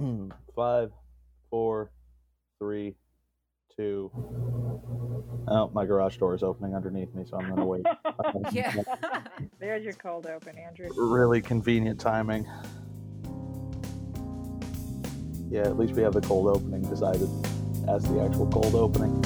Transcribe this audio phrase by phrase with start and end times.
[0.56, 0.90] Five,
[1.50, 1.90] four,
[2.58, 2.94] three,
[3.76, 4.10] two.
[5.48, 7.84] Oh, my garage door is opening underneath me, so I'm gonna wait.
[8.52, 8.74] Yeah.
[9.60, 10.88] There's your cold open, Andrew.
[10.96, 12.46] really convenient timing.
[15.50, 17.28] Yeah, at least we have the cold opening decided
[17.88, 19.20] as the actual cold opening.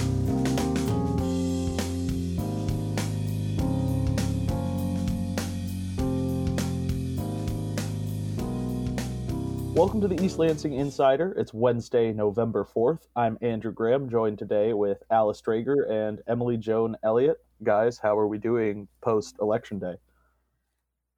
[9.75, 11.34] Welcome to the East Lansing Insider.
[11.36, 13.08] It's Wednesday, November 4th.
[13.17, 17.39] I'm Andrew Graham, joined today with Alice Dreger and Emily Joan Elliott.
[17.64, 19.95] Guys, how are we doing post election day?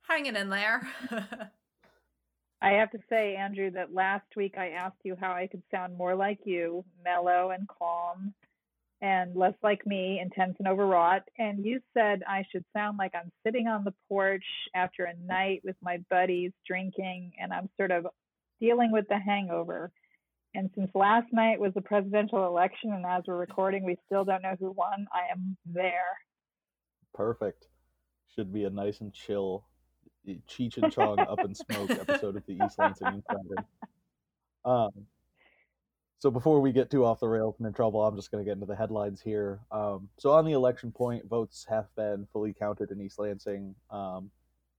[0.08, 0.88] Hanging in there.
[2.62, 5.94] I have to say, Andrew, that last week I asked you how I could sound
[5.94, 8.32] more like you, mellow and calm,
[9.02, 11.24] and less like me, intense and overwrought.
[11.38, 15.60] And you said I should sound like I'm sitting on the porch after a night
[15.62, 18.06] with my buddies drinking, and I'm sort of
[18.60, 19.92] dealing with the hangover.
[20.54, 24.42] And since last night was the presidential election, and as we're recording, we still don't
[24.42, 26.18] know who won, I am there.
[27.14, 27.68] Perfect.
[28.34, 29.64] Should be a nice and chill
[30.48, 33.66] Cheech and Chong Up in Smoke episode of the East Lansing Insider.
[34.64, 34.90] Um,
[36.18, 38.48] so before we get too off the rails and in trouble, I'm just going to
[38.48, 39.60] get into the headlines here.
[39.70, 44.30] Um, so on the election point, votes have been fully counted in East Lansing, um,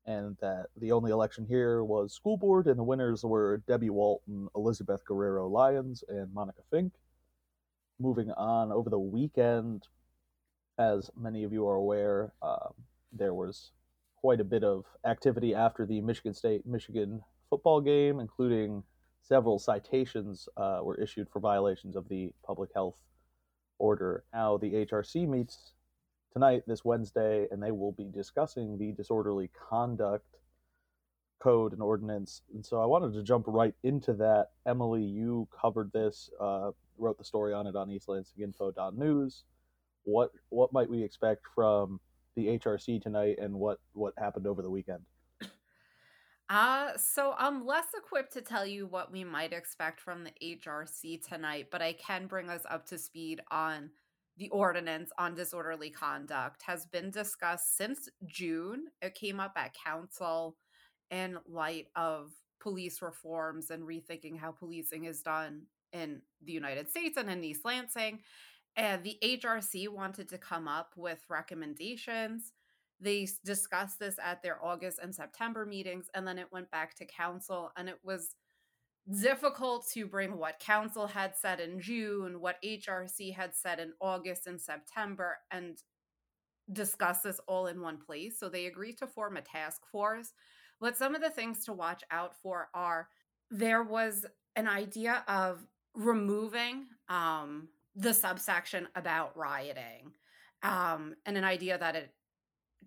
[0.07, 4.47] and that the only election here was school board, and the winners were Debbie Walton,
[4.55, 6.93] Elizabeth Guerrero Lyons, and Monica Fink.
[7.99, 9.87] Moving on over the weekend,
[10.79, 12.73] as many of you are aware, um,
[13.11, 13.71] there was
[14.21, 18.83] quite a bit of activity after the Michigan State Michigan football game, including
[19.21, 22.97] several citations uh, were issued for violations of the public health
[23.77, 24.23] order.
[24.33, 25.73] Now, the HRC meets
[26.37, 30.37] tonight, this Wednesday, and they will be discussing the disorderly conduct
[31.39, 32.43] code and ordinance.
[32.53, 34.49] And so I wanted to jump right into that.
[34.67, 39.45] Emily, you covered this, uh, wrote the story on it on eastlansinginfo.news.
[40.03, 41.99] What what might we expect from
[42.35, 45.01] the HRC tonight and what what happened over the weekend?
[46.49, 51.27] Uh, so I'm less equipped to tell you what we might expect from the HRC
[51.27, 53.89] tonight, but I can bring us up to speed on
[54.37, 58.85] the ordinance on disorderly conduct has been discussed since June.
[59.01, 60.55] It came up at council
[61.09, 67.17] in light of police reforms and rethinking how policing is done in the United States
[67.17, 68.19] and in East Lansing.
[68.75, 72.53] And the HRC wanted to come up with recommendations.
[72.99, 77.05] They discussed this at their August and September meetings, and then it went back to
[77.05, 77.71] council.
[77.75, 78.35] And it was
[79.21, 84.47] difficult to bring what council had said in June, what HRC had said in August
[84.47, 85.77] and September, and
[86.73, 88.39] discuss this all in one place.
[88.39, 90.33] So they agreed to form a task force.
[90.79, 93.07] But some of the things to watch out for are
[93.49, 94.25] there was
[94.55, 100.11] an idea of removing um, the subsection about rioting
[100.63, 102.13] um, and an idea that it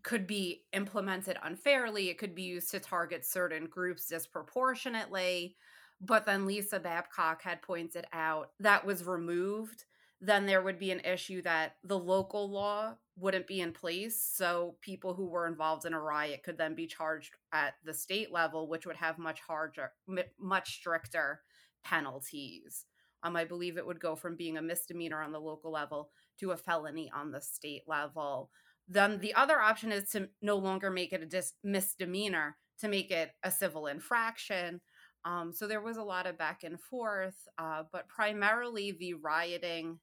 [0.03, 2.09] could be implemented unfairly.
[2.09, 5.57] It could be used to target certain groups disproportionately.
[6.01, 9.85] But then Lisa Babcock had pointed out that was removed.
[10.21, 14.23] Then there would be an issue that the local law wouldn't be in place.
[14.35, 18.33] So people who were involved in a riot could then be charged at the state
[18.33, 19.93] level, which would have much harder,
[20.39, 21.43] much stricter
[21.85, 22.87] penalties.
[23.23, 26.53] Um, I believe it would go from being a misdemeanor on the local level to
[26.53, 28.51] a felony on the state level.
[28.89, 33.11] Then the other option is to no longer make it a dis- misdemeanor, to make
[33.11, 34.81] it a civil infraction.
[35.25, 39.99] Um, so there was a lot of back and forth, uh, but primarily the rioting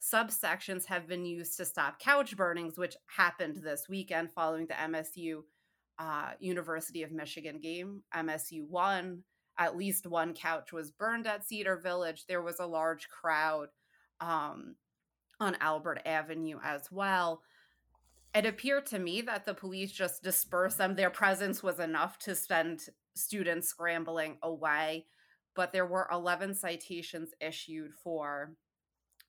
[0.00, 5.42] subsections have been used to stop couch burnings, which happened this weekend following the MSU
[5.98, 8.02] uh, University of Michigan game.
[8.14, 9.22] MSU won
[9.58, 12.24] at least one couch was burned at Cedar Village.
[12.26, 13.68] There was a large crowd
[14.20, 14.76] um,
[15.38, 17.42] on Albert Avenue as well.
[18.34, 20.96] It appeared to me that the police just dispersed them.
[20.96, 25.06] Their presence was enough to send students scrambling away,
[25.54, 28.54] but there were 11 citations issued for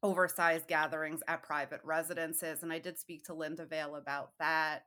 [0.02, 2.63] oversized gatherings at private residences.
[2.63, 4.84] And I did speak to Linda Vail about that,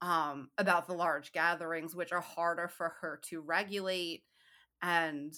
[0.00, 4.22] um, about the large gatherings, which are harder for her to regulate
[4.82, 5.32] and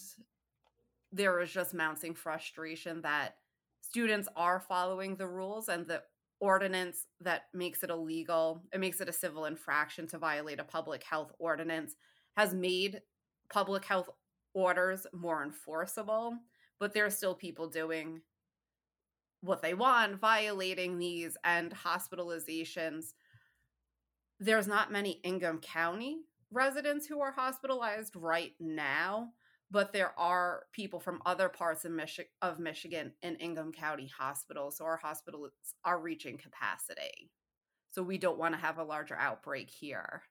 [1.13, 3.37] there is just mounting frustration that
[3.83, 6.03] students are following the rules and the
[6.41, 11.05] ordinance that makes it illegal it makes it a civil infraction to violate a public
[11.05, 11.95] health ordinance
[12.37, 13.01] has made
[13.51, 14.09] public health
[14.55, 16.37] orders more enforceable
[16.79, 18.21] but there are still people doing
[19.41, 23.15] what they want violating these and hospitalizations
[24.41, 26.19] there's not many Ingham County
[26.55, 29.31] residents who are hospitalized right now,
[29.71, 34.71] but there are people from other parts of, Michi- of Michigan in Ingham County Hospital.
[34.71, 35.51] So our hospitals
[35.85, 37.31] are reaching capacity.
[37.91, 40.23] So we don't want to have a larger outbreak here.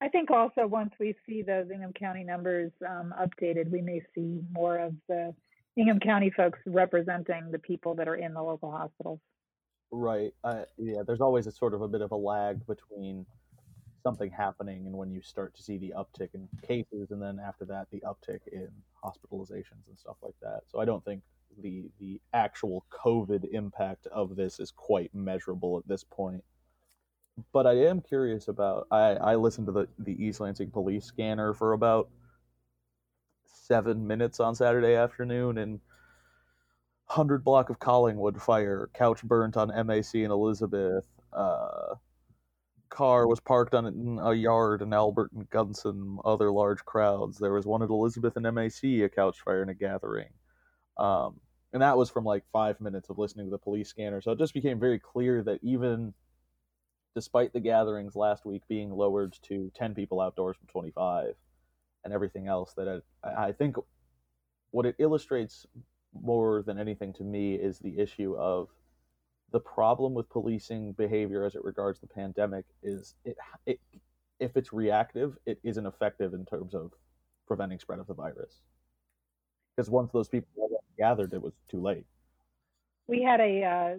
[0.00, 4.40] I think also once we see those Ingham County numbers um, updated, we may see
[4.52, 5.34] more of the
[5.76, 9.20] Ingham County folks representing the people that are in the local hospitals.
[9.90, 10.32] Right.
[10.44, 13.26] Uh, yeah, there's always a sort of a bit of a lag between
[14.02, 17.64] something happening and when you start to see the uptick in cases, and then after
[17.64, 18.68] that, the uptick in
[19.04, 20.60] hospitalizations and stuff like that.
[20.68, 21.22] So I don't think
[21.60, 26.44] the the actual COVID impact of this is quite measurable at this point.
[27.52, 28.86] But I am curious about.
[28.90, 32.08] I I listened to the the East Lansing police scanner for about
[33.46, 35.80] seven minutes on Saturday afternoon, and
[37.06, 41.06] 100 block of Collingwood fire, couch burnt on MAC and Elizabeth.
[41.32, 41.94] Uh,
[42.90, 47.38] car was parked on a yard in Albert and Gunson, other large crowds.
[47.38, 50.28] There was one at Elizabeth and MAC, a couch fire in a gathering.
[50.98, 51.40] Um,
[51.72, 54.20] and that was from like five minutes of listening to the police scanner.
[54.20, 56.12] So it just became very clear that even
[57.18, 61.34] despite the gatherings last week being lowered to 10 people outdoors from 25
[62.04, 63.74] and everything else, that it, I think
[64.70, 65.66] what it illustrates
[66.14, 68.68] more than anything to me is the issue of
[69.50, 73.36] the problem with policing behavior as it regards the pandemic is it,
[73.66, 73.80] it
[74.38, 76.92] if it's reactive, it isn't effective in terms of
[77.48, 78.60] preventing spread of the virus.
[79.74, 80.46] Because once those people
[80.96, 82.06] gathered, it was too late.
[83.08, 83.94] We had a uh,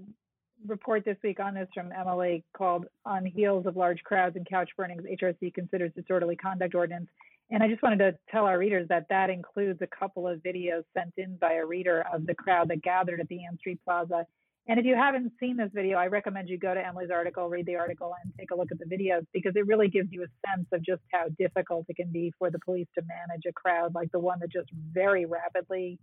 [0.67, 4.69] report this week on this from MLA called "On Heels of Large Crowds and Couch
[4.77, 7.09] Burnings, HRC Considers Disorderly Conduct Ordinance."
[7.51, 10.83] And I just wanted to tell our readers that that includes a couple of videos
[10.95, 14.25] sent in by a reader of the crowd that gathered at the Ann Street Plaza.
[14.67, 17.65] And if you haven't seen this video, I recommend you go to Emily's article, read
[17.65, 20.27] the article, and take a look at the videos because it really gives you a
[20.47, 23.95] sense of just how difficult it can be for the police to manage a crowd
[23.95, 25.97] like the one that just very rapidly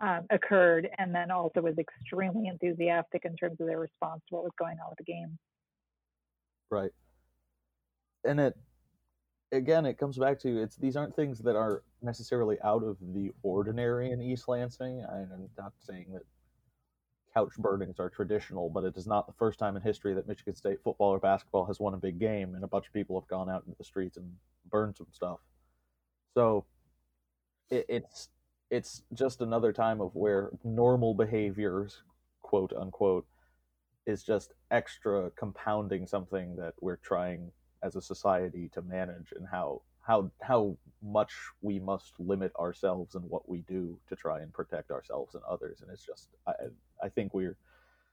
[0.00, 4.44] um, occurred and then also was extremely enthusiastic in terms of their response to what
[4.44, 5.38] was going on with the game.
[6.70, 6.90] Right.
[8.24, 8.56] And it
[9.52, 13.30] again, it comes back to it's these aren't things that are necessarily out of the
[13.42, 15.04] ordinary in East Lansing.
[15.10, 16.22] I'm not saying that
[17.34, 20.54] couch burnings are traditional, but it is not the first time in history that Michigan
[20.54, 23.28] State football or basketball has won a big game and a bunch of people have
[23.28, 24.30] gone out into the streets and
[24.70, 25.38] burned some stuff.
[26.34, 26.64] So
[27.70, 28.28] it, it's
[28.70, 32.02] it's just another time of where normal behaviors,
[32.42, 33.26] quote unquote,
[34.06, 37.50] is just extra compounding something that we're trying
[37.82, 43.24] as a society to manage and how how how much we must limit ourselves and
[43.28, 45.80] what we do to try and protect ourselves and others.
[45.80, 46.52] And it's just i
[47.02, 47.56] i think we're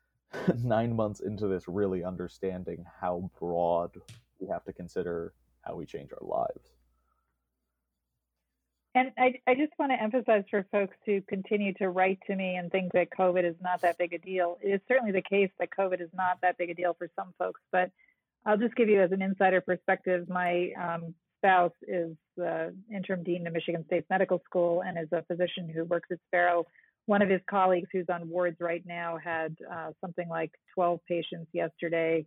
[0.64, 3.92] 9 months into this really understanding how broad
[4.40, 6.72] we have to consider how we change our lives
[8.96, 12.56] and I, I just want to emphasize for folks who continue to write to me
[12.56, 14.58] and think that COVID is not that big a deal.
[14.64, 17.34] It is certainly the case that COVID is not that big a deal for some
[17.38, 17.92] folks, but
[18.46, 20.30] I'll just give you as an insider perspective.
[20.30, 25.24] My um, spouse is the interim dean of Michigan State Medical School and is a
[25.24, 26.66] physician who works at Sparrow.
[27.06, 31.50] One of his colleagues who's on wards right now had uh, something like 12 patients
[31.52, 32.26] yesterday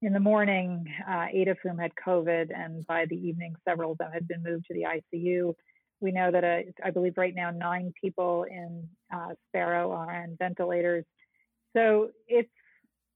[0.00, 3.98] in the morning, uh, eight of whom had COVID, and by the evening, several of
[3.98, 5.54] them had been moved to the ICU.
[6.00, 10.36] We know that uh, I believe right now nine people in uh, Sparrow are on
[10.38, 11.04] ventilators.
[11.76, 12.50] So it's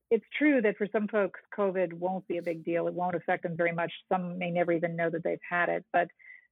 [0.09, 2.87] it's true that for some folks, COVID won't be a big deal.
[2.87, 3.91] It won't affect them very much.
[4.11, 5.85] Some may never even know that they've had it.
[5.93, 6.09] But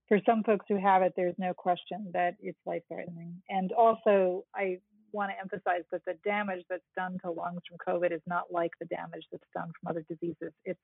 [0.07, 3.41] for some folks who have it, there's no question that it's life threatening.
[3.49, 4.79] And also, I
[5.11, 8.71] want to emphasize that the damage that's done to lungs from COVID is not like
[8.79, 10.53] the damage that's done from other diseases.
[10.63, 10.79] It's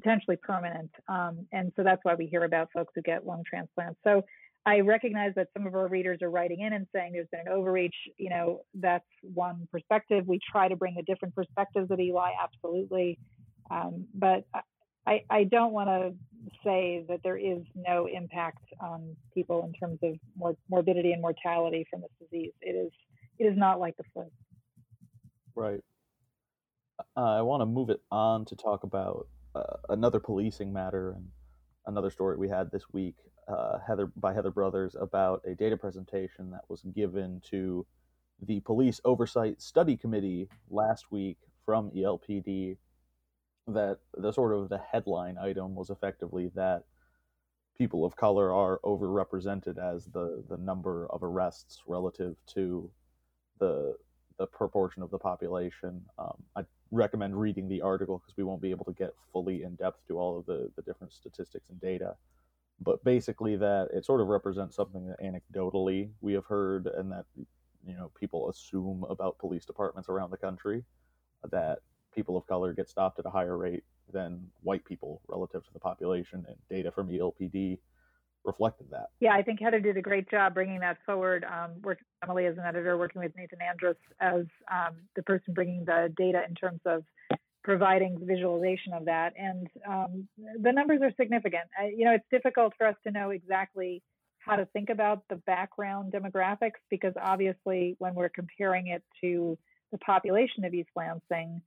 [0.00, 0.90] potentially permanent.
[1.08, 4.00] Um, and so that's why we hear about folks who get lung transplants.
[4.04, 4.22] So
[4.66, 7.48] I recognize that some of our readers are writing in and saying there's been an
[7.48, 7.94] overreach.
[8.18, 10.26] You know, that's one perspective.
[10.26, 13.18] We try to bring the different perspectives of ELi, absolutely.
[13.70, 14.44] Um, but
[15.06, 16.12] I, I don't want to
[16.64, 21.86] say that there is no impact on people in terms of mor- morbidity and mortality
[21.90, 22.52] from this disease.
[22.60, 22.92] It is
[23.38, 24.26] it is not like the flu.
[25.54, 25.80] Right.
[27.16, 31.28] Uh, I want to move it on to talk about uh, another policing matter and
[31.86, 33.16] another story we had this week
[33.48, 37.86] uh, Heather by Heather Brothers about a data presentation that was given to
[38.42, 42.76] the Police Oversight Study Committee last week from ELPD.
[43.66, 46.84] That the sort of the headline item was effectively that
[47.76, 52.90] people of color are overrepresented as the the number of arrests relative to
[53.58, 53.96] the
[54.38, 56.02] the proportion of the population.
[56.18, 59.76] Um, I recommend reading the article because we won't be able to get fully in
[59.76, 62.16] depth to all of the the different statistics and data
[62.80, 67.24] but basically that it sort of represents something that anecdotally we have heard and that
[67.86, 70.84] you know people assume about police departments around the country
[71.50, 71.78] that
[72.14, 75.78] people of color get stopped at a higher rate than white people relative to the
[75.78, 77.78] population and data from ELPD
[78.44, 79.10] reflected that.
[79.20, 81.44] Yeah, I think Heather did a great job bringing that forward.
[81.44, 85.84] Um, working Emily as an editor, working with Nathan Andrus as um, the person bringing
[85.84, 87.04] the data in terms of
[87.70, 89.32] providing visualization of that.
[89.38, 90.28] And um,
[90.60, 91.70] the numbers are significant.
[91.96, 94.02] You know, it's difficult for us to know exactly
[94.40, 99.56] how to think about the background demographics because obviously when we're comparing it to
[99.92, 101.62] the population of East Lansing,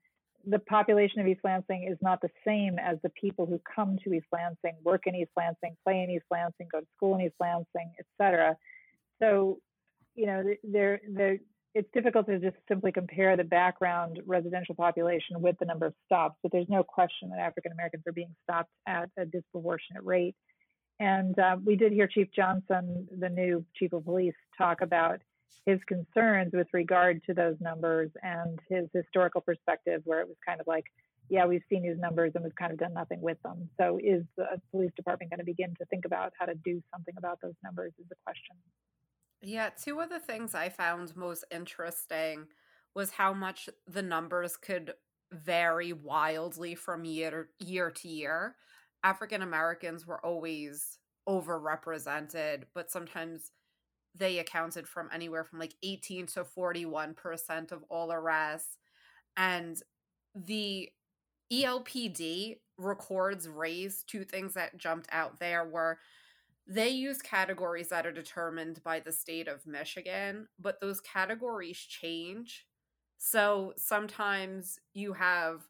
[0.45, 4.13] the population of East Lansing is not the same as the people who come to
[4.13, 7.35] East Lansing, work in East Lansing, play in East Lansing, go to school in East
[7.39, 8.57] Lansing, etc.
[9.21, 9.59] So,
[10.15, 11.37] you know, there, there,
[11.75, 16.37] it's difficult to just simply compare the background residential population with the number of stops,
[16.43, 20.35] but there's no question that African Americans are being stopped at a disproportionate rate.
[20.99, 25.21] And uh, we did hear Chief Johnson, the new chief of police, talk about
[25.65, 30.61] his concerns with regard to those numbers and his historical perspective, where it was kind
[30.61, 30.85] of like,
[31.29, 33.69] yeah, we've seen these numbers and we've kind of done nothing with them.
[33.79, 37.15] So, is the police department going to begin to think about how to do something
[37.17, 37.93] about those numbers?
[37.97, 38.55] Is the question.
[39.43, 42.47] Yeah, two of the things I found most interesting
[42.95, 44.93] was how much the numbers could
[45.33, 48.55] vary wildly from year year to year.
[49.03, 50.97] African Americans were always
[51.27, 53.51] overrepresented, but sometimes
[54.15, 58.77] they accounted from anywhere from like 18 to 41% of all arrests.
[59.35, 59.81] And
[60.35, 60.89] the
[61.51, 65.99] ELPD records raised two things that jumped out there were
[66.67, 72.65] they use categories that are determined by the state of Michigan, but those categories change.
[73.17, 75.67] So sometimes you have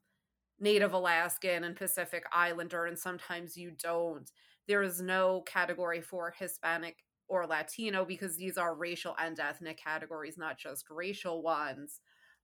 [0.59, 4.31] Native Alaskan and Pacific Islander, and sometimes you don't.
[4.67, 10.37] There is no category for Hispanic or Latino because these are racial and ethnic categories,
[10.37, 11.99] not just racial ones.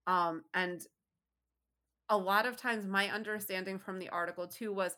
[0.08, 0.82] Um, and
[2.10, 4.96] a lot of times, my understanding from the article too was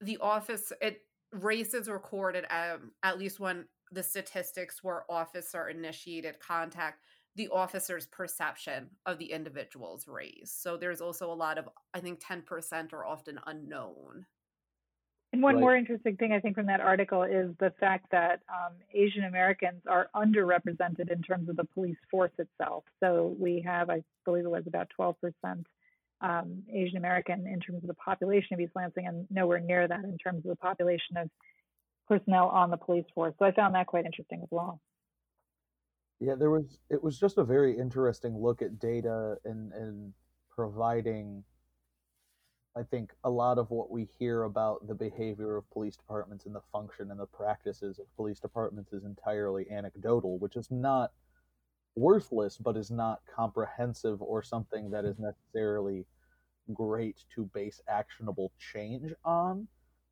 [0.00, 1.02] the office, it
[1.32, 7.02] race is recorded um, at least when the statistics were officer initiated contact
[7.36, 12.20] the officer's perception of the individual's race so there's also a lot of i think
[12.20, 14.26] 10% are often unknown
[15.32, 15.60] and one right.
[15.60, 19.82] more interesting thing I think from that article is the fact that um, Asian Americans
[19.86, 22.84] are underrepresented in terms of the police force itself.
[23.00, 25.14] So we have, I believe it was about 12%
[26.20, 30.04] um, Asian American in terms of the population of East Lansing, and nowhere near that
[30.04, 31.30] in terms of the population of
[32.08, 33.34] personnel on the police force.
[33.38, 34.80] So I found that quite interesting as well.
[36.20, 36.78] Yeah, there was.
[36.90, 40.12] It was just a very interesting look at data and and
[40.50, 41.44] providing
[42.78, 46.54] I think a lot of what we hear about the behavior of police departments and
[46.54, 51.10] the function and the practices of police departments is entirely anecdotal, which is not
[51.98, 56.06] worthless, but is not comprehensive or something that is necessarily
[56.72, 59.66] great to base actionable change on.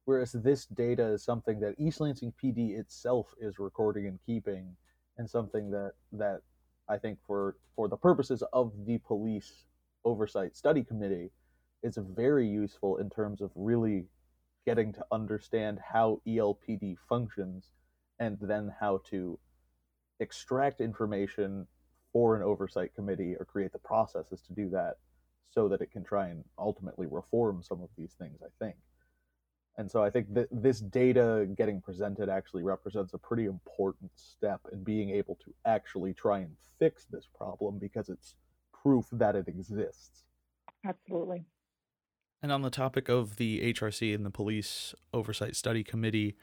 [0.05, 4.77] Whereas this data is something that East Lansing PD itself is recording and keeping,
[5.19, 6.43] and something that that
[6.89, 9.65] I think for for the purposes of the police
[10.05, 11.31] oversight study committee
[11.83, 14.07] is very useful in terms of really
[14.65, 17.71] getting to understand how ELPD functions
[18.19, 19.39] and then how to
[20.21, 21.67] extract information
[22.17, 24.95] for an oversight committee or create the processes to do that
[25.51, 28.75] so that it can try and ultimately reform some of these things, I think.
[29.77, 34.63] And so I think that this data getting presented actually represents a pretty important step
[34.73, 38.35] in being able to actually try and fix this problem because it's
[38.73, 40.25] proof that it exists.
[40.87, 41.45] Absolutely.
[42.43, 46.35] And on the topic of the HRC and the Police Oversight Study Committee,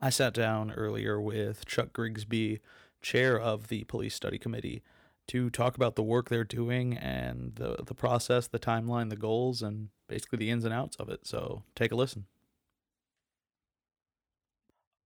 [0.00, 2.60] I sat down earlier with Chuck Grigsby,
[3.02, 4.82] chair of the Police Study Committee,
[5.30, 9.62] to talk about the work they're doing and the, the process, the timeline, the goals,
[9.62, 11.24] and basically the ins and outs of it.
[11.24, 12.26] So take a listen.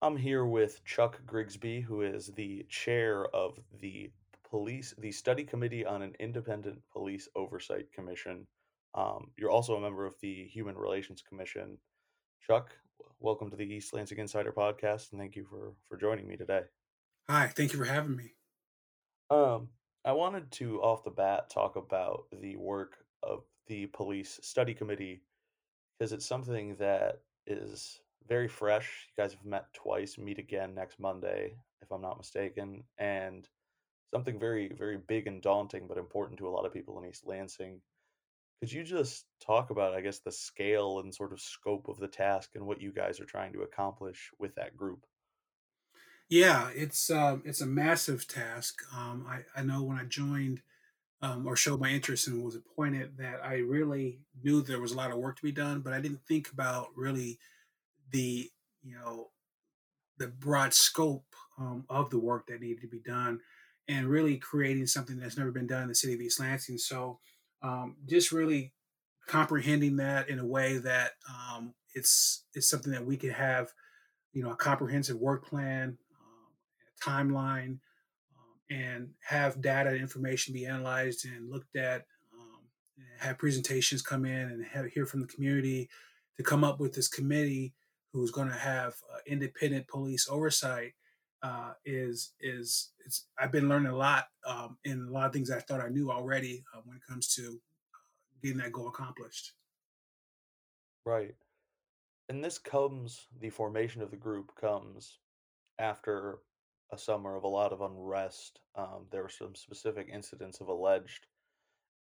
[0.01, 4.11] I'm here with Chuck Grigsby, who is the chair of the
[4.49, 8.47] police, the study committee on an independent police oversight commission.
[8.95, 11.77] Um, you're also a member of the Human Relations Commission.
[12.47, 12.71] Chuck,
[13.21, 16.63] welcome to the East Lansing Insider podcast, and thank you for for joining me today.
[17.29, 18.33] Hi, thank you for having me.
[19.31, 19.69] Um,
[20.05, 25.23] I wanted to off the bat talk about the work of the police study committee
[25.99, 29.09] because it's something that is very fresh.
[29.09, 33.49] You guys have met twice, meet again next Monday, if I'm not mistaken, and
[34.13, 37.27] something very, very big and daunting, but important to a lot of people in East
[37.27, 37.81] Lansing
[38.65, 42.09] could you just talk about, I guess, the scale and sort of scope of the
[42.09, 45.05] task and what you guys are trying to accomplish with that group?
[46.29, 48.81] Yeah, it's um, it's a massive task.
[48.97, 50.63] Um, I, I know when I joined
[51.23, 54.97] um, or showed my interest and was appointed that I really knew there was a
[54.97, 57.39] lot of work to be done, but I didn't think about really
[58.13, 58.51] the
[58.83, 59.31] you know
[60.19, 61.27] the broad scope
[61.59, 63.41] um, of the work that needed to be done
[63.89, 66.79] and really creating something that's never been done in the city of East Lansing.
[66.79, 67.21] So
[67.63, 68.75] um, just really
[69.29, 73.73] comprehending that in a way that um, it's it's something that we could have,
[74.33, 75.99] you know, a comprehensive work plan,
[77.03, 77.79] timeline,
[78.37, 82.05] um, and have data and information be analyzed and looked at.
[82.33, 82.61] Um,
[82.97, 85.89] and have presentations come in and have hear from the community
[86.37, 87.75] to come up with this committee
[88.13, 90.93] who's going to have uh, independent police oversight
[91.43, 95.51] uh, is is it's I've been learning a lot um, in a lot of things
[95.51, 97.99] I thought I knew already uh, when it comes to uh,
[98.43, 99.53] getting that goal accomplished.
[101.05, 101.35] Right.
[102.31, 105.19] And this comes, the formation of the group comes
[105.79, 106.39] after
[106.95, 108.61] a summer of a lot of unrest.
[108.77, 111.27] Um, there were some specific incidents of alleged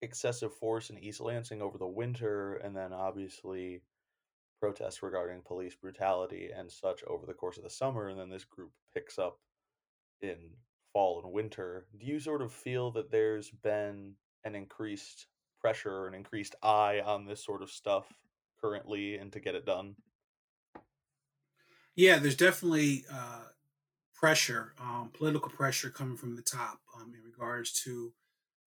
[0.02, 3.82] excessive force in East Lansing over the winter, and then obviously
[4.60, 8.46] protests regarding police brutality and such over the course of the summer, and then this
[8.46, 9.40] group picks up
[10.22, 10.38] in
[10.94, 11.86] fall and winter.
[12.00, 14.14] Do you sort of feel that there's been
[14.46, 15.28] an increased
[15.60, 18.06] pressure, an increased eye on this sort of stuff
[18.62, 19.96] currently and to get it done?
[21.96, 23.44] Yeah, there's definitely uh,
[24.24, 28.14] pressure, um, political pressure coming from the top um, in regards to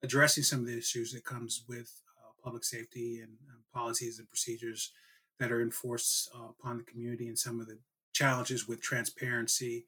[0.02, 4.28] addressing some of the issues that comes with uh, public safety and, and policies and
[4.28, 4.92] procedures
[5.40, 7.78] that are enforced uh, upon the community and some of the
[8.12, 9.86] challenges with transparency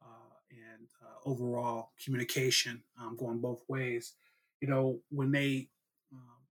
[0.00, 4.14] uh, and uh, overall communication um, going both ways.
[4.62, 5.68] You know, when they
[6.14, 6.46] um,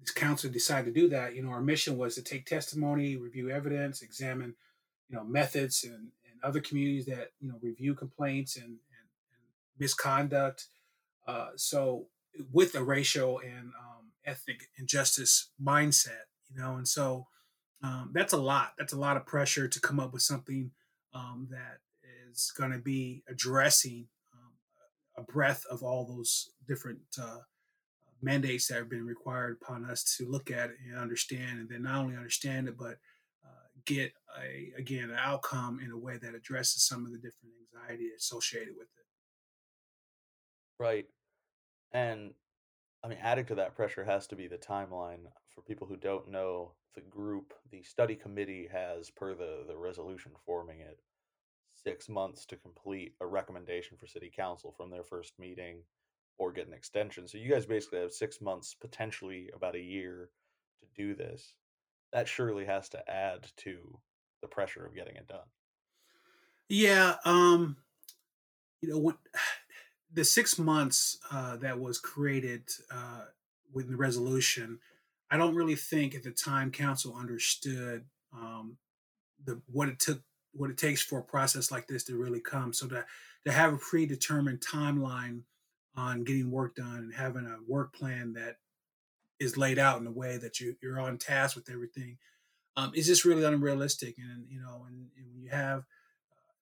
[0.00, 3.50] this council decided to do that, you know, our mission was to take testimony, review
[3.50, 4.54] evidence, examine,
[5.10, 9.44] you know, methods and, and other communities that you know review complaints and, and, and
[9.78, 10.66] misconduct.
[11.26, 12.06] Uh, so
[12.52, 17.26] with a racial and um, ethnic injustice mindset, you know, and so
[17.82, 18.72] um, that's a lot.
[18.78, 20.70] That's a lot of pressure to come up with something
[21.14, 21.78] um, that
[22.30, 24.52] is going to be addressing um,
[25.18, 27.40] a breadth of all those different uh,
[28.22, 32.00] mandates that have been required upon us to look at and understand, and then not
[32.00, 32.96] only understand it, but
[33.86, 38.08] get a again an outcome in a way that addresses some of the different anxiety
[38.16, 39.06] associated with it.
[40.82, 41.06] Right.
[41.92, 42.32] And
[43.04, 45.26] I mean, added to that pressure has to be the timeline.
[45.54, 50.32] For people who don't know, the group, the study committee has, per the, the resolution
[50.44, 50.98] forming it,
[51.84, 55.82] six months to complete a recommendation for city council from their first meeting
[56.38, 57.28] or get an extension.
[57.28, 60.30] So you guys basically have six months, potentially about a year
[60.80, 61.54] to do this.
[62.14, 63.98] That surely has to add to
[64.40, 65.48] the pressure of getting it done.
[66.68, 67.76] Yeah, um,
[68.80, 69.14] you know
[70.12, 73.24] the six months uh, that was created uh,
[73.72, 74.78] with the resolution,
[75.28, 78.76] I don't really think at the time council understood um,
[79.44, 80.22] the what it took,
[80.52, 82.72] what it takes for a process like this to really come.
[82.72, 83.04] So to
[83.44, 85.42] to have a predetermined timeline
[85.96, 88.58] on getting work done and having a work plan that
[89.40, 92.18] is laid out in a way that you you're on task with everything
[92.76, 94.16] um, is just really unrealistic.
[94.18, 95.84] And you know, and, when you have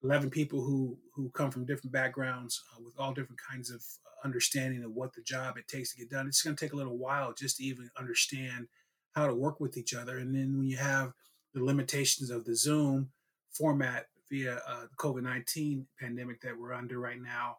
[0.03, 4.25] 11 people who who come from different backgrounds uh, with all different kinds of uh,
[4.25, 6.75] understanding of what the job it takes to get done it's going to take a
[6.75, 8.67] little while just to even understand
[9.13, 11.13] how to work with each other and then when you have
[11.53, 13.09] the limitations of the zoom
[13.51, 17.57] format via uh, the covid-19 pandemic that we're under right now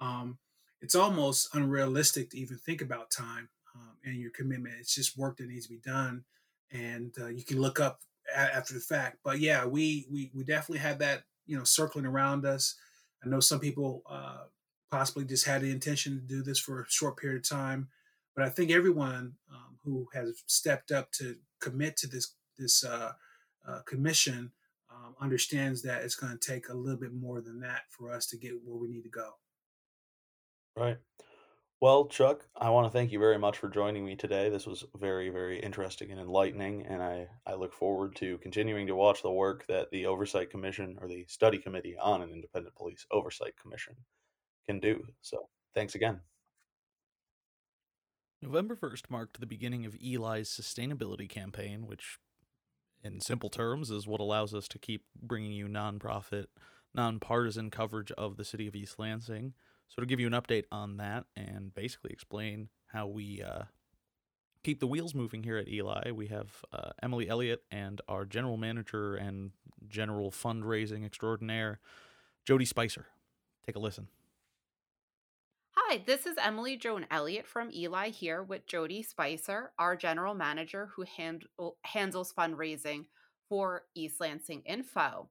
[0.00, 0.38] um,
[0.80, 5.36] it's almost unrealistic to even think about time um, and your commitment it's just work
[5.36, 6.24] that needs to be done
[6.72, 8.00] and uh, you can look up
[8.34, 12.06] a- after the fact but yeah we we, we definitely had that you know circling
[12.06, 12.76] around us.
[13.24, 14.44] I know some people uh,
[14.90, 17.88] possibly just had the intention to do this for a short period of time,
[18.34, 23.12] but I think everyone um, who has stepped up to commit to this this uh,
[23.66, 24.52] uh, commission
[24.90, 28.26] um, understands that it's going to take a little bit more than that for us
[28.26, 29.34] to get where we need to go.
[30.76, 30.98] Right.
[31.84, 34.48] Well, Chuck, I want to thank you very much for joining me today.
[34.48, 38.94] This was very, very interesting and enlightening, and I, I look forward to continuing to
[38.94, 43.04] watch the work that the Oversight Commission or the Study Committee on an Independent Police
[43.10, 43.96] Oversight Commission
[44.64, 45.04] can do.
[45.20, 46.20] So, thanks again.
[48.40, 52.16] November 1st marked the beginning of ELi's sustainability campaign, which,
[53.02, 56.46] in simple terms, is what allows us to keep bringing you nonprofit,
[56.94, 59.52] nonpartisan coverage of the city of East Lansing.
[59.94, 63.62] So to give you an update on that and basically explain how we uh,
[64.64, 68.56] keep the wheels moving here at ELi, we have uh, Emily Elliott and our general
[68.56, 69.52] manager and
[69.86, 71.78] general fundraising extraordinaire,
[72.44, 73.06] Jodi Spicer.
[73.64, 74.08] Take a listen.
[75.76, 80.90] Hi, this is Emily Joan Elliott from ELi here with Jodi Spicer, our general manager
[80.96, 83.06] who handle, handles fundraising
[83.48, 85.28] for East Lansing Info.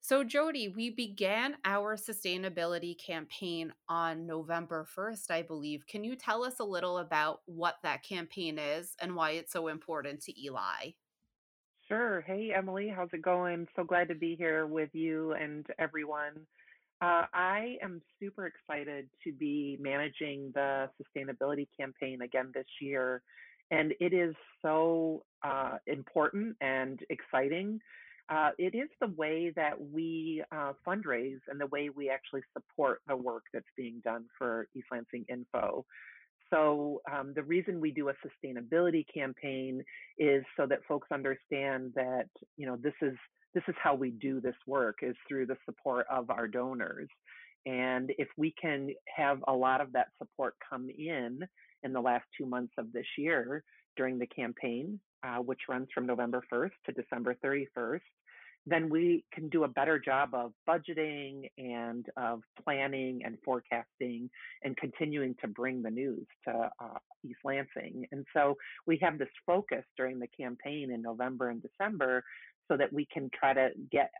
[0.00, 5.86] So, Jodi, we began our sustainability campaign on November 1st, I believe.
[5.86, 9.68] Can you tell us a little about what that campaign is and why it's so
[9.68, 10.94] important to ELi?
[11.88, 12.20] Sure.
[12.20, 13.66] Hey, Emily, how's it going?
[13.74, 16.46] So glad to be here with you and everyone.
[17.00, 23.22] Uh, I am super excited to be managing the sustainability campaign again this year.
[23.70, 27.80] And it is so uh, important and exciting.
[28.30, 33.00] Uh, it is the way that we uh, fundraise and the way we actually support
[33.08, 35.84] the work that's being done for East Lansing Info.
[36.50, 39.82] So um, the reason we do a sustainability campaign
[40.18, 43.14] is so that folks understand that you know this is
[43.54, 47.08] this is how we do this work is through the support of our donors.
[47.66, 51.40] And if we can have a lot of that support come in
[51.82, 53.64] in the last two months of this year
[53.96, 58.00] during the campaign, uh, which runs from November 1st to December 31st,
[58.66, 64.28] then we can do a better job of budgeting and of planning and forecasting
[64.62, 68.06] and continuing to bring the news to uh, East Lansing.
[68.12, 72.22] And so we have this focus during the campaign in November and December
[72.70, 74.10] so that we can try to get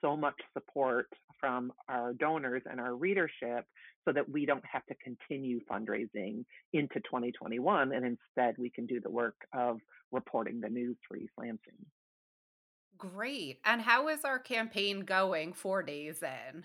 [0.00, 1.06] so much support
[1.44, 3.66] from our donors and our readership
[4.06, 8.98] so that we don't have to continue fundraising into 2021 and instead we can do
[8.98, 9.78] the work of
[10.10, 11.84] reporting the news for East Lansing.
[12.96, 13.58] Great.
[13.66, 16.64] And how is our campaign going four days in?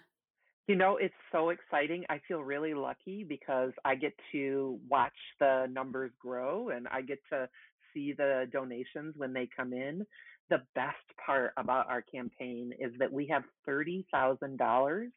[0.69, 2.05] You know, it's so exciting.
[2.09, 5.11] I feel really lucky because I get to watch
[5.41, 7.49] the numbers grow and I get to
[7.93, 10.06] see the donations when they come in.
[10.49, 15.08] The best part about our campaign is that we have $30,000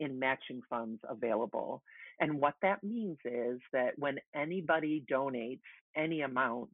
[0.00, 1.82] in matching funds available.
[2.20, 5.60] And what that means is that when anybody donates
[5.96, 6.70] any amount,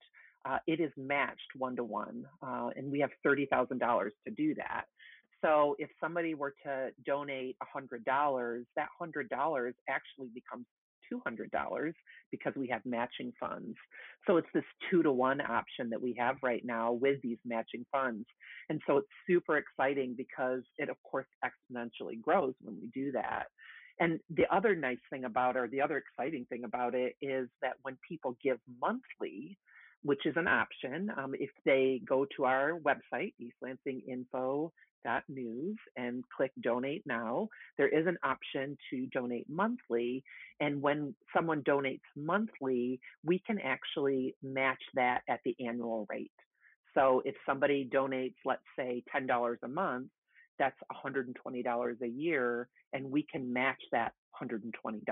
[0.48, 4.54] uh, it is matched one to one, and we have thirty thousand dollars to do
[4.54, 4.84] that.
[5.44, 10.66] So if somebody were to donate hundred dollars, that hundred dollars actually becomes
[11.08, 11.94] two hundred dollars
[12.30, 13.76] because we have matching funds.
[14.26, 17.84] So it's this two to one option that we have right now with these matching
[17.90, 18.26] funds,
[18.68, 23.46] and so it's super exciting because it of course exponentially grows when we do that.
[24.00, 27.74] And the other nice thing about or the other exciting thing about it, is that
[27.82, 29.58] when people give monthly,
[30.02, 31.10] which is an option.
[31.16, 33.34] Um, if they go to our website,
[35.06, 40.22] eastlansinginfo.news, and click donate now, there is an option to donate monthly.
[40.60, 46.32] And when someone donates monthly, we can actually match that at the annual rate.
[46.94, 50.08] So if somebody donates, let's say $10 a month,
[50.58, 55.02] that's $120 a year, and we can match that $120,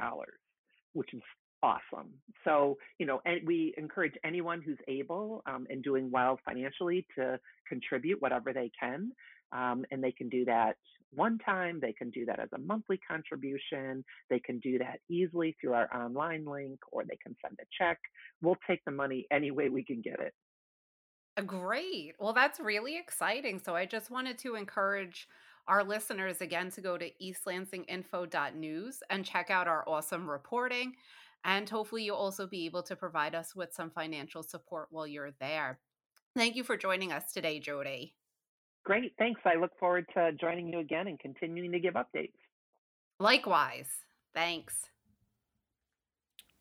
[0.94, 1.22] which is
[1.62, 2.10] awesome.
[2.44, 7.38] So, you know, and we encourage anyone who's able um, and doing well financially to
[7.68, 9.12] contribute whatever they can.
[9.52, 10.76] Um, and they can do that
[11.16, 15.56] one time, they can do that as a monthly contribution, they can do that easily
[15.60, 17.98] through our online link, or they can send a check.
[18.42, 20.34] We'll take the money any way we can get it.
[21.36, 22.14] Uh, great.
[22.18, 23.60] Well, that's really exciting.
[23.64, 25.28] So I just wanted to encourage
[25.68, 30.94] our listeners again to go to eastlansinginfo.news and check out our awesome reporting.
[31.44, 35.32] And hopefully, you'll also be able to provide us with some financial support while you're
[35.40, 35.78] there.
[36.34, 38.14] Thank you for joining us today, Jodi.
[38.86, 39.14] Great.
[39.18, 39.40] Thanks.
[39.44, 42.30] I look forward to joining you again and continuing to give updates.
[43.18, 43.88] Likewise.
[44.32, 44.74] Thanks.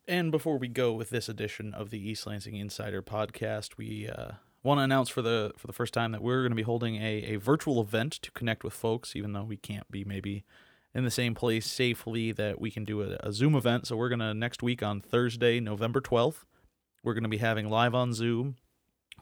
[0.07, 4.31] And before we go with this edition of the East Lansing Insider podcast, we uh,
[4.63, 6.95] want to announce for the for the first time that we're going to be holding
[6.95, 10.45] a, a virtual event to connect with folks, even though we can't be maybe
[10.95, 13.85] in the same place safely that we can do a, a Zoom event.
[13.85, 16.45] So we're going to next week on Thursday, November 12th,
[17.03, 18.55] we're going to be having live on Zoom,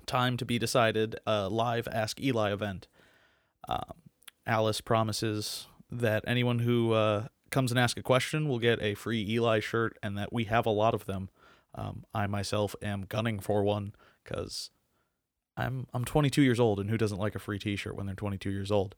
[0.06, 2.88] time to be decided, a live Ask ELi event.
[3.68, 3.94] Um,
[4.46, 9.38] Alice promises that anyone who uh, comes and asks a question will get a free
[9.38, 11.30] ELi shirt and that we have a lot of them.
[11.76, 14.70] Um, I myself am gunning for one because
[15.56, 18.50] I'm I'm 22 years old and who doesn't like a free T-shirt when they're 22
[18.50, 18.96] years old?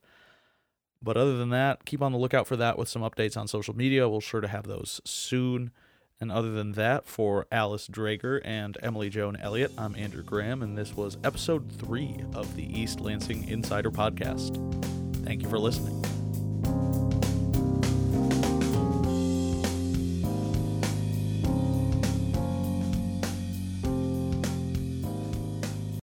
[1.01, 3.75] But other than that, keep on the lookout for that with some updates on social
[3.75, 4.09] media.
[4.09, 5.71] We'll sure to have those soon.
[6.21, 10.77] And other than that, for Alice Dreger and Emily Joan Elliott, I'm Andrew Graham, and
[10.77, 14.55] this was episode three of the East Lansing Insider Podcast.
[15.25, 16.01] Thank you for listening.